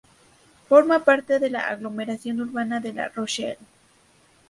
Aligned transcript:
Forma 0.67 1.03
parte 1.05 1.37
de 1.37 1.51
la 1.51 1.67
aglomeración 1.69 2.41
urbana 2.41 2.79
de 2.79 2.91
La 2.91 3.09
Rochelle. 3.09 3.59